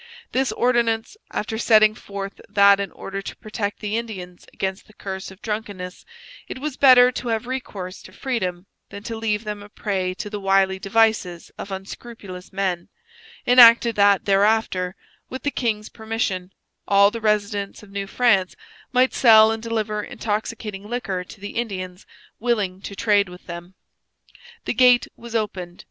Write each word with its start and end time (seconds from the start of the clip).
This 0.31 0.51
ordinance, 0.53 1.15
after 1.29 1.59
setting 1.59 1.93
forth 1.93 2.41
that 2.49 2.79
in 2.79 2.91
order 2.91 3.21
to 3.21 3.35
protect 3.37 3.81
the 3.81 3.99
Indians 3.99 4.47
against 4.51 4.87
the 4.87 4.95
curse 4.95 5.29
of 5.29 5.43
drunkenness 5.43 6.05
it 6.47 6.57
was 6.57 6.75
better 6.75 7.11
to 7.11 7.27
have 7.27 7.45
recourse 7.45 8.01
to 8.01 8.11
freedom 8.11 8.65
than 8.89 9.03
to 9.03 9.15
leave 9.15 9.43
them 9.43 9.61
a 9.61 9.69
prey 9.69 10.15
to 10.15 10.27
the 10.27 10.39
wily 10.39 10.79
devices 10.79 11.51
of 11.55 11.69
unscrupulous 11.69 12.51
men, 12.51 12.89
enacted 13.45 13.95
that 13.95 14.25
thereafter, 14.25 14.95
with 15.29 15.43
the 15.43 15.51
king's 15.51 15.89
permission, 15.89 16.51
all 16.87 17.11
the 17.11 17.21
residents 17.21 17.83
of 17.83 17.91
New 17.91 18.07
France 18.07 18.55
might 18.91 19.13
sell 19.13 19.51
and 19.51 19.61
deliver 19.61 20.01
intoxicating 20.01 20.89
liquor 20.89 21.23
to 21.23 21.39
the 21.39 21.51
Indians 21.51 22.07
willing 22.39 22.81
to 22.81 22.95
trade 22.95 23.29
with 23.29 23.45
them. 23.45 23.75
The 24.65 24.73
gate 24.73 25.07
was 25.15 25.35
opened. 25.35 25.79